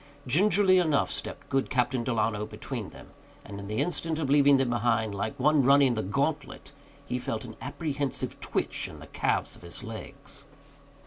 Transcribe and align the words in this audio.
Gingerly 0.25 0.79
enough 0.79 1.11
stepped 1.11 1.47
good 1.47 1.69
Captain 1.69 2.03
Delano 2.03 2.47
between 2.47 2.89
them, 2.89 3.11
and 3.45 3.59
in 3.59 3.67
the 3.67 3.77
instant 3.77 4.17
of 4.17 4.31
leaving 4.31 4.57
them 4.57 4.71
behind, 4.71 5.13
like 5.13 5.39
one 5.39 5.61
running 5.61 5.93
the 5.93 6.01
gauntlet, 6.01 6.71
he 7.05 7.19
felt 7.19 7.45
an 7.45 7.55
apprehensive 7.61 8.39
twitch 8.39 8.87
in 8.87 8.97
the 8.97 9.05
calves 9.05 9.55
of 9.55 9.61
his 9.61 9.83
legs. 9.83 10.45